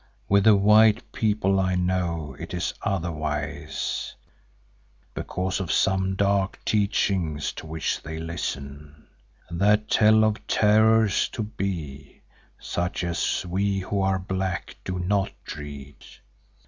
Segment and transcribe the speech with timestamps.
[0.27, 4.15] With the white people I know it is otherwise
[5.13, 9.05] because of some dark teachings to which they listen,
[9.51, 12.21] that tell of terrors to be,
[12.57, 15.93] such as we who are black do not dread.